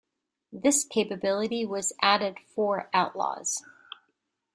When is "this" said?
0.51-0.83